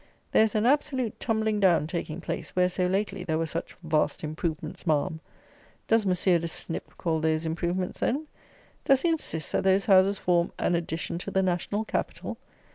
There 0.31 0.41
is 0.45 0.55
an 0.55 0.65
absolute 0.65 1.19
tumbling 1.19 1.59
down 1.59 1.85
taking 1.85 2.21
place, 2.21 2.55
where, 2.55 2.69
so 2.69 2.87
lately, 2.87 3.23
there 3.23 3.37
were 3.37 3.45
such 3.45 3.75
"vast 3.83 4.23
improvements, 4.23 4.87
Ma'am!" 4.87 5.19
Does 5.87 6.07
Monsieur 6.07 6.39
de 6.39 6.47
Snip 6.47 6.97
call 6.97 7.19
those 7.19 7.45
improvements, 7.45 7.99
then? 7.99 8.25
Does 8.83 9.03
he 9.03 9.09
insist, 9.09 9.51
that 9.51 9.63
those 9.63 9.85
houses 9.85 10.17
form 10.17 10.53
"an 10.57 10.73
addition 10.73 11.19
to 11.19 11.29
the 11.29 11.43
national 11.43 11.85
capital?" 11.85 12.39